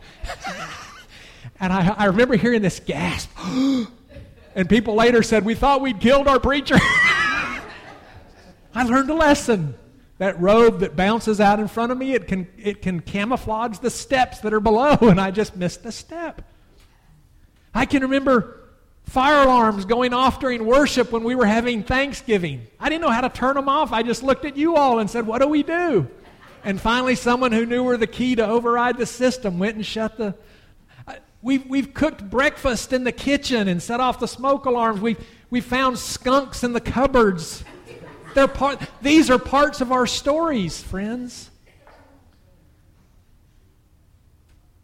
and 1.61 1.73
I, 1.73 1.95
I 1.97 2.05
remember 2.07 2.37
hearing 2.37 2.63
this 2.63 2.81
gasp. 2.81 3.31
and 4.55 4.69
people 4.69 4.95
later 4.95 5.23
said, 5.23 5.45
We 5.45 5.55
thought 5.55 5.81
we'd 5.81 6.01
killed 6.01 6.27
our 6.27 6.41
preacher. 6.41 6.79
I 8.75 8.85
learned 8.85 9.11
a 9.11 9.15
lesson. 9.15 9.75
That 10.19 10.39
robe 10.39 10.81
that 10.81 10.97
bounces 10.97 11.41
out 11.41 11.61
in 11.61 11.67
front 11.67 11.93
of 11.93 11.97
me, 11.97 12.13
it 12.13 12.29
can, 12.29 12.47
it 12.59 12.83
can 12.83 13.01
camouflage 13.01 13.79
the 13.79 13.89
steps 13.89 14.41
that 14.41 14.53
are 14.53 14.61
below, 14.61 14.97
and 15.01 15.19
I 15.19 15.31
just 15.31 15.57
missed 15.57 15.87
a 15.87 15.93
step. 15.93 16.43
I 17.75 17.87
can 17.87 18.03
remember 18.03 18.61
fire 19.05 19.43
alarms 19.43 19.87
going 19.87 20.13
off 20.13 20.39
during 20.39 20.67
worship 20.67 21.11
when 21.11 21.25
we 21.25 21.35
were 21.35 21.47
having 21.47 21.83
Thanksgiving. 21.83 22.67
I 22.79 22.91
didn't 22.91 23.01
know 23.01 23.11
how 23.11 23.23
to 23.23 23.31
turn 23.31 23.55
them 23.55 23.69
off. 23.69 23.93
I 23.93 24.03
just 24.03 24.23
looked 24.23 24.45
at 24.45 24.59
you 24.59 24.77
all 24.77 24.99
and 24.99 25.09
said, 25.09 25.27
What 25.27 25.41
do 25.41 25.49
we 25.49 25.63
do? 25.63 26.07
And 26.65 26.79
finally, 26.81 27.15
someone 27.15 27.53
who 27.53 27.65
knew 27.65 27.83
where 27.83 27.97
the 27.97 28.07
key 28.07 28.35
to 28.35 28.47
override 28.47 28.99
the 28.99 29.07
system 29.07 29.59
went 29.59 29.77
and 29.77 29.87
shut 29.87 30.17
the. 30.19 30.35
We've, 31.43 31.67
we've 31.67 31.95
cooked 31.95 32.29
breakfast 32.29 32.93
in 32.93 33.05
the 33.05 33.13
kitchen 33.13 33.67
and 33.67 33.83
set 33.83 33.99
off 33.99 34.21
the 34.21 34.29
smoke 34.29 34.67
alarms. 34.67 35.01
We've, 35.01 35.19
we 35.49 35.63
found 35.63 35.99
skunks 35.99 36.63
in 36.63 36.75
the 36.75 36.83
cupboards. 36.83 37.65
They're 38.35 38.49
part, 38.49 38.81
these 39.03 39.31
are 39.31 39.39
parts 39.39 39.81
of 39.81 39.93
our 39.93 40.07
stories, 40.07 40.83
friends. 40.83 41.51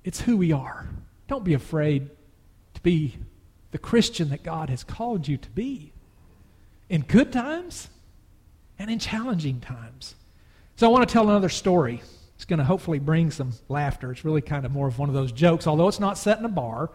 It's 0.04 0.20
who 0.20 0.36
we 0.36 0.52
are. 0.52 0.88
Don't 1.28 1.44
be 1.44 1.54
afraid 1.54 2.10
to 2.74 2.80
be 2.80 3.16
the 3.72 3.78
Christian 3.78 4.30
that 4.30 4.42
God 4.42 4.70
has 4.70 4.84
called 4.84 5.26
you 5.26 5.36
to 5.36 5.50
be 5.50 5.92
in 6.88 7.02
good 7.02 7.32
times 7.32 7.88
and 8.78 8.90
in 8.90 8.98
challenging 8.98 9.60
times. 9.60 10.14
So 10.76 10.86
I 10.86 10.90
want 10.90 11.08
to 11.08 11.12
tell 11.12 11.28
another 11.28 11.48
story. 11.48 12.02
It's 12.36 12.44
going 12.44 12.58
to 12.58 12.64
hopefully 12.64 12.98
bring 12.98 13.30
some 13.30 13.52
laughter. 13.68 14.12
It's 14.12 14.24
really 14.24 14.42
kind 14.42 14.66
of 14.66 14.72
more 14.72 14.86
of 14.86 14.98
one 14.98 15.08
of 15.08 15.14
those 15.14 15.32
jokes, 15.32 15.66
although 15.66 15.88
it's 15.88 16.00
not 16.00 16.18
set 16.18 16.38
in 16.38 16.44
a 16.44 16.50
bar. 16.50 16.90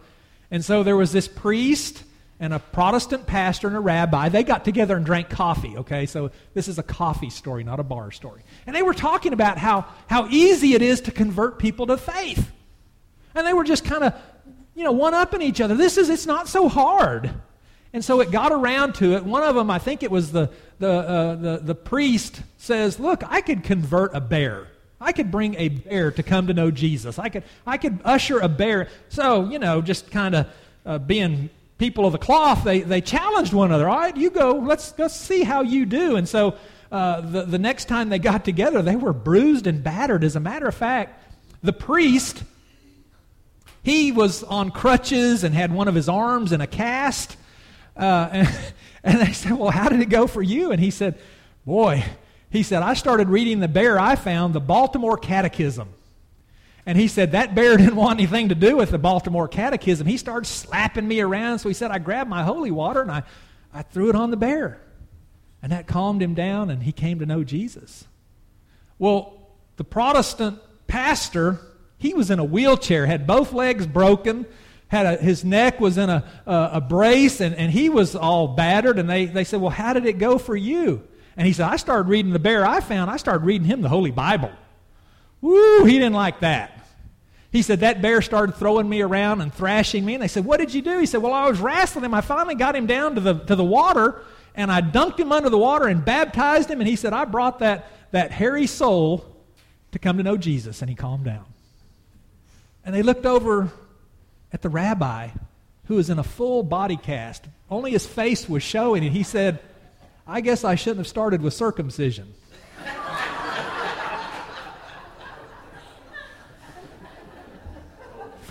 And 0.52 0.64
so 0.64 0.84
there 0.84 0.96
was 0.96 1.12
this 1.12 1.28
priest 1.28 2.04
and 2.42 2.54
a 2.54 2.60
Protestant 2.60 3.28
pastor 3.28 3.68
and 3.68 3.78
a 3.78 3.80
rabbi. 3.80 4.28
They 4.28 4.44
got 4.44 4.66
together 4.66 4.98
and 4.98 5.06
drank 5.06 5.30
coffee, 5.30 5.78
okay? 5.78 6.08
So 6.08 6.32
this 6.56 6.68
is 6.68 6.80
a 6.80 6.84
coffee 6.84 7.30
story, 7.30 7.64
not 7.64 7.80
a 7.80 7.84
bar 7.84 8.12
story. 8.12 8.42
And 8.66 8.76
they 8.76 8.82
were 8.82 8.96
talking 8.96 9.32
about 9.32 9.60
how, 9.60 9.86
how 10.08 10.28
easy 10.28 10.74
it 10.74 10.82
is 10.82 11.02
to 11.02 11.12
convert 11.12 11.60
people 11.60 11.86
to 11.86 11.98
faith. 11.98 12.52
And 13.36 13.46
they 13.46 13.54
were 13.54 13.64
just 13.64 13.86
kind 13.86 14.04
of 14.04 14.16
you 14.74 14.84
know, 14.84 14.92
one 14.92 15.14
upping 15.14 15.44
each 15.44 15.62
other. 15.62 15.76
This 15.76 15.98
is, 15.98 16.10
it's 16.10 16.26
not 16.26 16.48
so 16.48 16.68
hard. 16.68 17.32
And 17.94 18.04
so 18.04 18.22
it 18.22 18.32
got 18.32 18.52
around 18.52 18.96
to 18.96 19.14
it. 19.16 19.24
One 19.24 19.44
of 19.44 19.54
them, 19.54 19.70
I 19.70 19.78
think 19.78 20.02
it 20.02 20.10
was 20.10 20.32
the, 20.32 20.50
the, 20.80 20.90
uh, 20.90 21.36
the, 21.36 21.60
the 21.62 21.76
priest, 21.76 22.42
says, 22.58 23.00
Look, 23.00 23.22
I 23.28 23.42
could 23.42 23.64
convert 23.64 24.16
a 24.16 24.22
bear. 24.22 24.68
I 25.00 25.12
could 25.12 25.30
bring 25.30 25.56
a 25.56 25.70
bear 25.70 26.10
to 26.12 26.24
come 26.24 26.48
to 26.48 26.54
know 26.54 26.72
Jesus. 26.72 27.20
I 27.20 27.30
could, 27.30 27.44
I 27.68 27.78
could 27.78 28.00
usher 28.04 28.40
a 28.40 28.50
bear. 28.50 28.88
So, 29.10 29.48
you 29.50 29.60
know, 29.60 29.82
just 29.82 30.10
kind 30.10 30.36
of 30.36 30.48
uh, 30.86 30.98
being 30.98 31.50
people 31.82 32.06
of 32.06 32.12
the 32.12 32.20
cloth, 32.20 32.64
they, 32.64 32.82
they 32.82 33.02
challenged 33.02 33.54
one 33.54 33.70
another. 33.70 33.90
All 33.90 33.98
right, 33.98 34.16
you 34.16 34.30
go, 34.30 34.52
let's, 34.52 34.94
let's 35.00 35.16
see 35.16 35.42
how 35.42 35.64
you 35.64 35.88
do. 35.88 36.16
And 36.16 36.30
so 36.30 36.56
uh, 36.92 37.22
the, 37.22 37.42
the 37.42 37.58
next 37.58 37.86
time 37.86 38.10
they 38.10 38.20
got 38.20 38.46
together, 38.46 38.84
they 38.84 38.96
were 38.96 39.14
bruised 39.14 39.66
and 39.66 39.84
battered. 39.84 40.24
As 40.24 40.36
a 40.36 40.40
matter 40.40 40.68
of 40.68 40.76
fact, 40.76 41.20
the 41.64 41.74
priest 41.74 42.44
he 43.82 44.12
was 44.12 44.44
on 44.44 44.70
crutches 44.70 45.44
and 45.44 45.56
had 45.56 45.74
one 45.74 45.88
of 45.88 45.96
his 45.96 46.08
arms 46.08 46.52
in 46.52 46.62
a 46.62 46.68
cast. 46.68 47.36
Uh, 47.98 48.30
and, 48.32 48.50
and 49.04 49.20
they 49.20 49.34
said, 49.34 49.54
Well, 49.54 49.72
how 49.72 49.90
did 49.90 50.02
it 50.02 50.10
go 50.10 50.28
for 50.28 50.44
you? 50.44 50.72
And 50.72 50.80
he 50.80 50.92
said, 50.92 51.18
Boy, 51.66 52.06
he 52.52 52.62
said, 52.62 52.84
I 52.84 52.94
started 52.94 53.28
reading 53.28 53.60
the 53.60 53.68
bear 53.68 54.00
I 54.00 54.16
found, 54.16 54.54
the 54.54 54.62
Baltimore 54.62 55.18
Catechism. 55.18 55.90
And 56.86 56.98
he 56.98 57.08
said, 57.08 57.32
That 57.34 57.56
bear 57.56 57.78
didn't 57.78 57.96
want 57.96 58.20
anything 58.20 58.50
to 58.50 58.56
do 58.56 58.78
with 58.78 58.92
the 58.92 59.00
Baltimore 59.00 59.48
Catechism. 59.48 60.08
He 60.08 60.18
started 60.18 60.46
slapping 60.46 61.08
me 61.08 61.22
around. 61.22 61.60
So 61.60 61.70
he 61.70 61.74
said, 61.74 61.92
I 61.92 62.00
grabbed 62.00 62.30
my 62.30 62.44
holy 62.44 62.72
water 62.72 63.02
and 63.02 63.12
I, 63.12 63.24
I 63.74 63.82
threw 63.84 64.10
it 64.10 64.16
on 64.16 64.32
the 64.32 64.38
bear. 64.38 64.82
And 65.62 65.72
that 65.72 65.88
calmed 65.88 66.22
him 66.22 66.34
down 66.34 66.70
and 66.70 66.82
he 66.84 66.92
came 66.92 67.20
to 67.20 67.26
know 67.26 67.44
Jesus. 67.44 68.06
Well, 68.98 69.50
the 69.78 69.84
Protestant 69.84 70.60
pastor 70.88 71.60
he 72.02 72.16
was 72.16 72.32
in 72.32 72.40
a 72.40 72.44
wheelchair, 72.44 73.06
had 73.06 73.28
both 73.28 73.54
legs 73.54 73.86
broken, 73.86 74.48
had 74.88 75.06
a, 75.06 75.18
his 75.18 75.46
neck 75.46 75.80
was 75.80 76.00
in 76.00 76.10
a, 76.10 76.24
a, 76.48 76.70
a 76.74 76.82
brace, 76.82 77.40
and, 77.40 77.54
and 77.54 77.72
he 77.72 77.90
was 77.90 78.16
all 78.16 78.48
battered. 78.48 78.98
And 78.98 79.08
they, 79.08 79.28
they 79.28 79.44
said, 79.44 79.62
Well, 79.62 79.70
how 79.70 79.94
did 79.94 80.08
it 80.08 80.18
go 80.18 80.40
for 80.40 80.56
you? 80.56 81.08
And 81.38 81.46
he 81.46 81.54
said, 81.54 81.68
I 81.68 81.76
started 81.76 82.10
reading 82.10 82.34
the 82.34 82.40
bear 82.40 82.66
I 82.66 82.82
found. 82.82 83.12
I 83.12 83.18
started 83.18 83.46
reading 83.46 83.68
him 83.68 83.82
the 83.82 83.90
Holy 83.90 84.10
Bible. 84.10 84.52
Woo, 85.42 85.86
he 85.86 85.94
didn't 85.94 86.14
like 86.14 86.42
that. 86.42 86.82
He 87.52 87.62
said, 87.62 87.82
That 87.82 88.02
bear 88.02 88.22
started 88.22 88.56
throwing 88.56 88.88
me 88.88 89.02
around 89.02 89.42
and 89.42 89.54
thrashing 89.54 90.06
me. 90.06 90.14
And 90.14 90.24
they 90.24 90.28
said, 90.28 90.46
What 90.46 90.60
did 90.60 90.74
you 90.74 90.82
do? 90.82 91.00
He 91.00 91.06
said, 91.06 91.22
Well, 91.22 91.34
I 91.34 91.50
was 91.50 91.60
wrestling 91.60 92.06
him. 92.06 92.14
I 92.14 92.22
finally 92.22 92.56
got 92.56 92.76
him 92.76 92.86
down 92.86 93.16
to 93.16 93.22
the, 93.22 93.34
to 93.34 93.56
the 93.56 93.64
water, 93.64 94.22
and 94.56 94.72
I 94.72 94.82
dunked 94.82 95.20
him 95.20 95.32
under 95.32 95.50
the 95.50 95.58
water 95.58 95.88
and 95.88 96.04
baptized 96.04 96.70
him. 96.70 96.80
And 96.80 96.88
he 96.88 96.96
said, 96.96 97.14
I 97.14 97.26
brought 97.26 97.60
that, 97.60 97.92
that 98.12 98.32
hairy 98.32 98.68
soul 98.68 99.26
to 99.92 100.00
come 100.00 100.18
to 100.18 100.24
know 100.24 100.38
Jesus. 100.38 100.82
And 100.82 100.90
he 100.90 100.96
calmed 100.96 101.26
down. 101.26 101.46
And 102.86 102.96
they 102.96 103.04
looked 103.04 103.26
over 103.26 103.70
at 104.54 104.62
the 104.62 104.70
rabbi 104.70 105.30
who 105.86 105.96
was 105.96 106.10
in 106.10 106.20
a 106.20 106.24
full 106.24 106.64
body 106.64 106.98
cast. 106.98 107.46
Only 107.70 107.92
his 107.92 108.06
face 108.06 108.48
was 108.48 108.64
showing, 108.64 109.04
and 109.04 109.14
he 109.14 109.24
said, 109.24 109.60
I 110.26 110.42
guess 110.42 110.64
I 110.64 110.76
shouldn't 110.76 111.00
have 111.00 111.08
started 111.08 111.42
with 111.42 111.54
circumcision. 111.54 112.34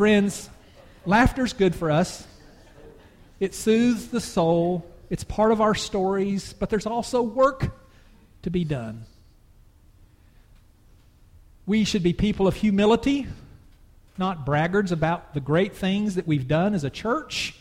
Friends, 0.00 0.49
laughter's 1.04 1.52
good 1.52 1.75
for 1.75 1.90
us. 1.90 2.26
It 3.38 3.54
soothes 3.54 4.09
the 4.09 4.19
soul. 4.23 4.87
It's 5.11 5.25
part 5.25 5.52
of 5.52 5.61
our 5.61 5.75
stories, 5.75 6.54
but 6.54 6.71
there's 6.71 6.87
also 6.87 7.21
work 7.21 7.71
to 8.40 8.49
be 8.49 8.64
done. 8.64 9.04
We 11.66 11.85
should 11.85 12.02
be 12.02 12.14
people 12.14 12.47
of 12.47 12.54
humility, 12.54 13.26
not 14.16 14.47
braggarts 14.47 14.90
about 14.90 15.35
the 15.35 15.40
great 15.40 15.76
things 15.76 16.14
that 16.14 16.26
we've 16.26 16.49
done 16.49 16.73
as 16.73 16.83
a 16.83 16.88
church, 16.88 17.54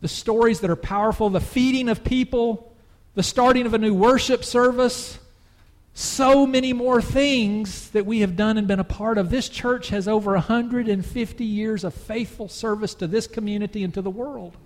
the 0.00 0.08
stories 0.08 0.58
that 0.62 0.70
are 0.70 0.74
powerful, 0.74 1.30
the 1.30 1.40
feeding 1.40 1.88
of 1.88 2.02
people, 2.02 2.74
the 3.14 3.22
starting 3.22 3.66
of 3.66 3.74
a 3.74 3.78
new 3.78 3.94
worship 3.94 4.44
service, 4.44 5.16
so 5.94 6.46
many 6.46 6.72
more 6.72 7.02
things 7.02 7.90
that 7.90 8.06
we 8.06 8.20
have 8.20 8.34
done 8.34 8.56
and 8.56 8.66
been 8.66 8.80
a 8.80 8.84
part 8.84 9.18
of. 9.18 9.28
This 9.28 9.48
church 9.48 9.88
has 9.90 10.08
over 10.08 10.32
150 10.32 11.44
years 11.44 11.84
of 11.84 11.92
faithful 11.92 12.48
service 12.48 12.94
to 12.94 13.06
this 13.06 13.26
community 13.26 13.84
and 13.84 13.92
to 13.94 14.02
the 14.02 14.10
world. 14.10 14.56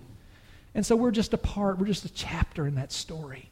And 0.73 0.85
so 0.85 0.95
we're 0.95 1.11
just 1.11 1.33
a 1.33 1.37
part, 1.37 1.79
we're 1.79 1.87
just 1.87 2.05
a 2.05 2.13
chapter 2.13 2.65
in 2.65 2.75
that 2.75 2.91
story. 2.91 3.49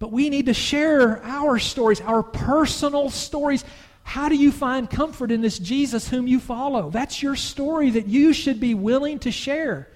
But 0.00 0.10
we 0.10 0.30
need 0.30 0.46
to 0.46 0.54
share 0.54 1.22
our 1.22 1.60
stories, 1.60 2.00
our 2.00 2.24
personal 2.24 3.08
stories. 3.08 3.64
How 4.02 4.28
do 4.28 4.34
you 4.34 4.50
find 4.50 4.90
comfort 4.90 5.30
in 5.30 5.42
this 5.42 5.60
Jesus 5.60 6.08
whom 6.08 6.26
you 6.26 6.40
follow? 6.40 6.90
That's 6.90 7.22
your 7.22 7.36
story 7.36 7.90
that 7.90 8.08
you 8.08 8.32
should 8.32 8.58
be 8.58 8.74
willing 8.74 9.20
to 9.20 9.30
share. 9.30 9.88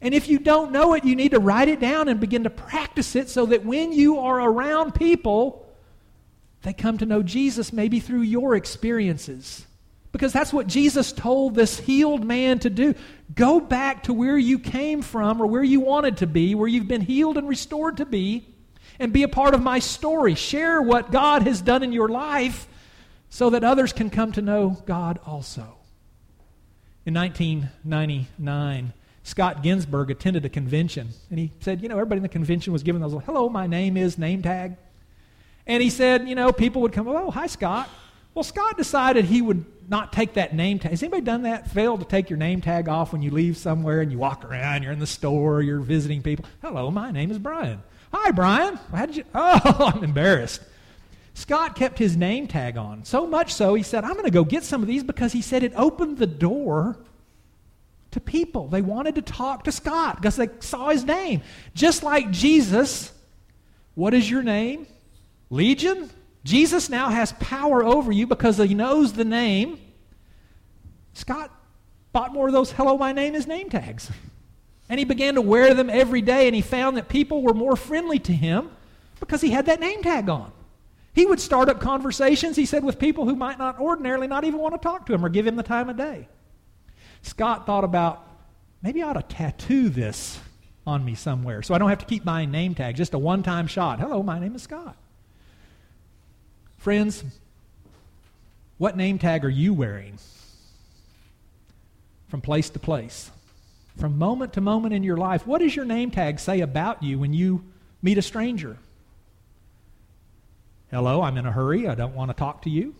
And 0.00 0.14
if 0.14 0.28
you 0.28 0.38
don't 0.38 0.72
know 0.72 0.94
it, 0.94 1.04
you 1.04 1.14
need 1.14 1.32
to 1.32 1.40
write 1.40 1.68
it 1.68 1.78
down 1.78 2.08
and 2.08 2.18
begin 2.18 2.44
to 2.44 2.50
practice 2.50 3.14
it 3.14 3.28
so 3.28 3.44
that 3.46 3.66
when 3.66 3.92
you 3.92 4.20
are 4.20 4.40
around 4.40 4.94
people, 4.94 5.69
they 6.62 6.72
come 6.72 6.98
to 6.98 7.06
know 7.06 7.22
Jesus 7.22 7.72
maybe 7.72 8.00
through 8.00 8.22
your 8.22 8.54
experiences. 8.54 9.66
Because 10.12 10.32
that's 10.32 10.52
what 10.52 10.66
Jesus 10.66 11.12
told 11.12 11.54
this 11.54 11.78
healed 11.78 12.24
man 12.24 12.58
to 12.60 12.70
do. 12.70 12.94
Go 13.34 13.60
back 13.60 14.04
to 14.04 14.12
where 14.12 14.36
you 14.36 14.58
came 14.58 15.02
from 15.02 15.40
or 15.40 15.46
where 15.46 15.62
you 15.62 15.80
wanted 15.80 16.18
to 16.18 16.26
be, 16.26 16.54
where 16.54 16.68
you've 16.68 16.88
been 16.88 17.00
healed 17.00 17.36
and 17.38 17.48
restored 17.48 17.98
to 17.98 18.06
be, 18.06 18.44
and 18.98 19.12
be 19.12 19.22
a 19.22 19.28
part 19.28 19.54
of 19.54 19.62
my 19.62 19.78
story. 19.78 20.34
Share 20.34 20.82
what 20.82 21.12
God 21.12 21.42
has 21.42 21.62
done 21.62 21.82
in 21.82 21.92
your 21.92 22.08
life 22.08 22.66
so 23.30 23.50
that 23.50 23.62
others 23.62 23.92
can 23.92 24.10
come 24.10 24.32
to 24.32 24.42
know 24.42 24.82
God 24.84 25.20
also. 25.24 25.76
In 27.06 27.14
1999, 27.14 28.92
Scott 29.22 29.62
Ginsberg 29.62 30.10
attended 30.10 30.44
a 30.44 30.48
convention, 30.48 31.10
and 31.30 31.38
he 31.38 31.52
said, 31.60 31.82
You 31.82 31.88
know, 31.88 31.94
everybody 31.94 32.18
in 32.18 32.22
the 32.24 32.28
convention 32.28 32.72
was 32.72 32.82
given 32.82 33.00
those, 33.00 33.12
hello, 33.24 33.48
my 33.48 33.66
name 33.68 33.96
is 33.96 34.18
name 34.18 34.42
tag. 34.42 34.76
And 35.66 35.82
he 35.82 35.90
said, 35.90 36.28
you 36.28 36.34
know, 36.34 36.52
people 36.52 36.82
would 36.82 36.92
come, 36.92 37.08
oh, 37.08 37.30
hi, 37.30 37.46
Scott. 37.46 37.88
Well, 38.34 38.44
Scott 38.44 38.76
decided 38.76 39.24
he 39.24 39.42
would 39.42 39.64
not 39.88 40.12
take 40.12 40.34
that 40.34 40.54
name 40.54 40.78
tag. 40.78 40.92
Has 40.92 41.02
anybody 41.02 41.22
done 41.22 41.42
that? 41.42 41.70
Failed 41.70 42.00
to 42.00 42.06
take 42.06 42.30
your 42.30 42.38
name 42.38 42.60
tag 42.60 42.88
off 42.88 43.12
when 43.12 43.22
you 43.22 43.30
leave 43.30 43.56
somewhere 43.56 44.00
and 44.00 44.12
you 44.12 44.18
walk 44.18 44.44
around, 44.44 44.84
you're 44.84 44.92
in 44.92 45.00
the 45.00 45.06
store, 45.06 45.62
you're 45.62 45.80
visiting 45.80 46.22
people. 46.22 46.44
Hello, 46.62 46.90
my 46.90 47.10
name 47.10 47.30
is 47.30 47.38
Brian. 47.38 47.82
Hi, 48.12 48.30
Brian. 48.30 48.78
How 48.92 49.06
did 49.06 49.16
you? 49.16 49.24
Oh, 49.34 49.92
I'm 49.94 50.04
embarrassed. 50.04 50.62
Scott 51.34 51.74
kept 51.74 51.98
his 51.98 52.16
name 52.16 52.46
tag 52.46 52.76
on. 52.76 53.04
So 53.04 53.26
much 53.26 53.52
so, 53.54 53.74
he 53.74 53.82
said, 53.82 54.04
I'm 54.04 54.12
going 54.12 54.24
to 54.24 54.30
go 54.30 54.44
get 54.44 54.62
some 54.62 54.82
of 54.82 54.88
these 54.88 55.02
because 55.02 55.32
he 55.32 55.42
said 55.42 55.62
it 55.62 55.72
opened 55.74 56.18
the 56.18 56.26
door 56.26 56.98
to 58.10 58.20
people. 58.20 58.68
They 58.68 58.82
wanted 58.82 59.14
to 59.16 59.22
talk 59.22 59.64
to 59.64 59.72
Scott 59.72 60.16
because 60.16 60.36
they 60.36 60.48
saw 60.60 60.90
his 60.90 61.04
name. 61.04 61.42
Just 61.74 62.02
like 62.02 62.30
Jesus, 62.30 63.12
what 63.94 64.14
is 64.14 64.30
your 64.30 64.42
name? 64.42 64.86
Legion, 65.50 66.08
Jesus 66.44 66.88
now 66.88 67.08
has 67.08 67.32
power 67.34 67.84
over 67.84 68.12
you 68.12 68.26
because 68.26 68.56
he 68.56 68.74
knows 68.74 69.12
the 69.12 69.24
name. 69.24 69.78
Scott 71.12 71.50
bought 72.12 72.32
more 72.32 72.46
of 72.46 72.52
those 72.52 72.72
hello, 72.72 72.96
my 72.96 73.12
name 73.12 73.34
is 73.34 73.46
name 73.46 73.68
tags. 73.68 74.10
And 74.88 74.98
he 74.98 75.04
began 75.04 75.34
to 75.34 75.40
wear 75.40 75.74
them 75.74 75.90
every 75.90 76.22
day, 76.22 76.46
and 76.46 76.54
he 76.54 76.62
found 76.62 76.96
that 76.96 77.08
people 77.08 77.42
were 77.42 77.54
more 77.54 77.76
friendly 77.76 78.18
to 78.20 78.32
him 78.32 78.70
because 79.20 79.40
he 79.40 79.50
had 79.50 79.66
that 79.66 79.80
name 79.80 80.02
tag 80.02 80.28
on. 80.28 80.52
He 81.12 81.26
would 81.26 81.40
start 81.40 81.68
up 81.68 81.80
conversations, 81.80 82.56
he 82.56 82.66
said, 82.66 82.84
with 82.84 82.98
people 82.98 83.24
who 83.24 83.36
might 83.36 83.58
not 83.58 83.78
ordinarily 83.80 84.26
not 84.26 84.44
even 84.44 84.60
want 84.60 84.74
to 84.74 84.80
talk 84.80 85.06
to 85.06 85.12
him 85.12 85.24
or 85.24 85.28
give 85.28 85.46
him 85.46 85.56
the 85.56 85.62
time 85.62 85.88
of 85.88 85.96
day. 85.96 86.28
Scott 87.22 87.66
thought 87.66 87.84
about 87.84 88.26
maybe 88.82 89.02
I 89.02 89.10
ought 89.10 89.14
to 89.14 89.22
tattoo 89.22 89.88
this 89.88 90.38
on 90.86 91.04
me 91.04 91.14
somewhere 91.14 91.62
so 91.62 91.74
I 91.74 91.78
don't 91.78 91.90
have 91.90 91.98
to 91.98 92.06
keep 92.06 92.24
buying 92.24 92.50
name 92.50 92.74
tags, 92.74 92.96
just 92.96 93.14
a 93.14 93.18
one 93.18 93.42
time 93.42 93.66
shot. 93.66 94.00
Hello, 94.00 94.22
my 94.22 94.38
name 94.38 94.54
is 94.54 94.62
Scott. 94.62 94.96
Friends, 96.80 97.22
what 98.78 98.96
name 98.96 99.18
tag 99.18 99.44
are 99.44 99.50
you 99.50 99.74
wearing? 99.74 100.18
From 102.28 102.40
place 102.40 102.70
to 102.70 102.78
place, 102.78 103.30
from 103.98 104.16
moment 104.16 104.54
to 104.54 104.62
moment 104.62 104.94
in 104.94 105.02
your 105.02 105.18
life, 105.18 105.46
what 105.46 105.60
does 105.60 105.76
your 105.76 105.84
name 105.84 106.10
tag 106.10 106.40
say 106.40 106.60
about 106.60 107.02
you 107.02 107.18
when 107.18 107.34
you 107.34 107.62
meet 108.00 108.16
a 108.16 108.22
stranger? 108.22 108.78
Hello, 110.90 111.20
I'm 111.20 111.36
in 111.36 111.44
a 111.44 111.52
hurry. 111.52 111.86
I 111.86 111.94
don't 111.94 112.14
want 112.14 112.30
to 112.30 112.34
talk 112.34 112.62
to 112.62 112.70
you. 112.70 112.94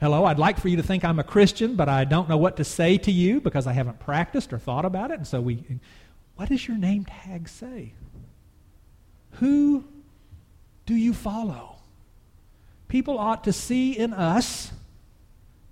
Hello, 0.00 0.24
I'd 0.24 0.40
like 0.40 0.58
for 0.58 0.66
you 0.66 0.78
to 0.78 0.82
think 0.82 1.04
I'm 1.04 1.20
a 1.20 1.24
Christian, 1.24 1.76
but 1.76 1.88
I 1.88 2.04
don't 2.04 2.28
know 2.28 2.38
what 2.38 2.56
to 2.56 2.64
say 2.64 2.98
to 2.98 3.12
you 3.12 3.40
because 3.40 3.68
I 3.68 3.72
haven't 3.72 4.00
practiced 4.00 4.52
or 4.52 4.58
thought 4.58 4.84
about 4.84 5.12
it. 5.12 5.18
And 5.18 5.26
so 5.28 5.40
we, 5.40 5.62
what 6.34 6.48
does 6.48 6.66
your 6.66 6.76
name 6.76 7.04
tag 7.04 7.48
say? 7.48 7.92
Who 9.34 9.84
do 10.86 10.96
you 10.96 11.14
follow? 11.14 11.75
People 12.88 13.18
ought 13.18 13.44
to 13.44 13.52
see 13.52 13.96
in 13.96 14.12
us 14.12 14.70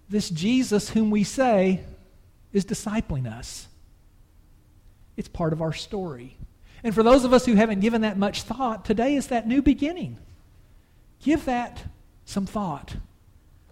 this 0.08 0.30
Jesus 0.30 0.90
whom 0.90 1.10
we 1.10 1.24
say 1.24 1.80
is 2.52 2.64
discipling 2.64 3.30
us. 3.30 3.66
It's 5.16 5.28
part 5.28 5.52
of 5.52 5.62
our 5.62 5.72
story. 5.72 6.36
And 6.82 6.94
for 6.94 7.02
those 7.02 7.24
of 7.24 7.32
us 7.32 7.46
who 7.46 7.54
haven't 7.54 7.80
given 7.80 8.02
that 8.02 8.18
much 8.18 8.42
thought, 8.42 8.84
today 8.84 9.14
is 9.14 9.28
that 9.28 9.48
new 9.48 9.62
beginning. 9.62 10.18
Give 11.20 11.44
that 11.46 11.82
some 12.24 12.46
thought. 12.46 12.96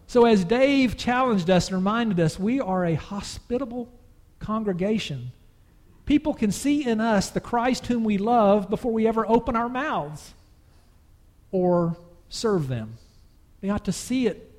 So, 0.07 0.25
as 0.25 0.45
Dave 0.45 0.97
challenged 0.97 1.49
us 1.49 1.69
and 1.69 1.77
reminded 1.77 2.21
us, 2.21 2.39
we 2.39 2.61
are 2.61 2.85
a 2.85 2.95
hospitable 2.95 3.89
congregation. 4.39 5.33
People 6.05 6.35
can 6.35 6.51
see 6.51 6.85
in 6.85 7.01
us 7.01 7.31
the 7.31 7.41
Christ 7.41 7.87
whom 7.87 8.05
we 8.05 8.19
love 8.19 8.69
before 8.69 8.93
we 8.93 9.07
ever 9.07 9.27
open 9.27 9.57
our 9.57 9.69
mouths 9.69 10.35
or 11.51 11.97
serve 12.29 12.69
them. 12.69 12.99
They 13.63 13.71
ought 13.71 13.87
to 13.87 13.93
see 13.93 14.27
it 14.27 14.53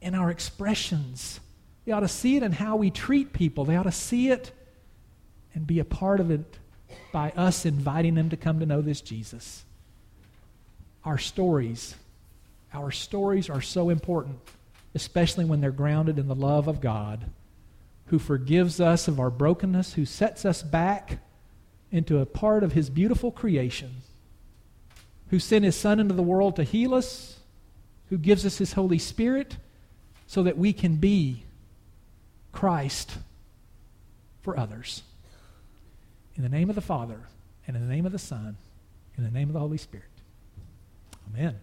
in 0.00 0.14
our 0.14 0.30
expressions. 0.30 1.38
They 1.84 1.92
ought 1.92 2.00
to 2.00 2.08
see 2.08 2.36
it 2.36 2.42
in 2.42 2.50
how 2.50 2.76
we 2.76 2.90
treat 2.90 3.32
people. 3.32 3.64
They 3.64 3.76
ought 3.76 3.84
to 3.84 3.92
see 3.92 4.30
it 4.30 4.50
and 5.54 5.66
be 5.66 5.78
a 5.78 5.84
part 5.84 6.18
of 6.18 6.30
it 6.30 6.58
by 7.12 7.30
us 7.30 7.64
inviting 7.64 8.14
them 8.14 8.30
to 8.30 8.36
come 8.36 8.58
to 8.60 8.66
know 8.66 8.80
this 8.80 9.00
Jesus. 9.00 9.64
Our 11.04 11.18
stories, 11.18 11.94
our 12.72 12.90
stories 12.90 13.48
are 13.48 13.60
so 13.60 13.90
important, 13.90 14.38
especially 14.94 15.44
when 15.44 15.60
they're 15.60 15.70
grounded 15.70 16.18
in 16.18 16.26
the 16.26 16.34
love 16.34 16.68
of 16.68 16.80
God, 16.80 17.26
who 18.06 18.18
forgives 18.18 18.80
us 18.80 19.08
of 19.08 19.20
our 19.20 19.30
brokenness, 19.30 19.94
who 19.94 20.04
sets 20.04 20.44
us 20.44 20.62
back 20.62 21.18
into 21.92 22.18
a 22.18 22.26
part 22.26 22.64
of 22.64 22.72
his 22.72 22.90
beautiful 22.90 23.30
creation, 23.30 23.96
who 25.28 25.38
sent 25.38 25.64
his 25.64 25.76
Son 25.76 26.00
into 26.00 26.14
the 26.14 26.22
world 26.22 26.56
to 26.56 26.64
heal 26.64 26.94
us 26.94 27.35
who 28.08 28.18
gives 28.18 28.46
us 28.46 28.58
his 28.58 28.72
Holy 28.72 28.98
Spirit 28.98 29.56
so 30.26 30.42
that 30.42 30.58
we 30.58 30.72
can 30.72 30.96
be 30.96 31.44
Christ 32.52 33.18
for 34.42 34.58
others. 34.58 35.02
In 36.36 36.42
the 36.42 36.48
name 36.48 36.68
of 36.68 36.76
the 36.76 36.82
Father, 36.82 37.20
and 37.66 37.76
in 37.76 37.86
the 37.86 37.92
name 37.92 38.06
of 38.06 38.12
the 38.12 38.18
Son, 38.18 38.56
in 39.16 39.24
the 39.24 39.30
name 39.30 39.48
of 39.48 39.54
the 39.54 39.60
Holy 39.60 39.78
Spirit. 39.78 40.04
Amen. 41.32 41.58